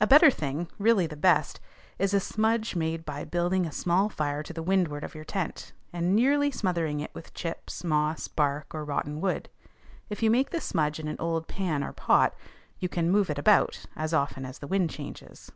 [0.00, 1.58] A better thing, really the best,
[1.98, 5.72] is a smudge made by building a small fire to the windward of your tent,
[5.92, 9.48] and nearly smothering it with chips, moss, bark, or rotten wood.
[10.08, 12.36] If you make the smudge in an old pan or pot,
[12.78, 15.50] you can move it about as often as the wind changes.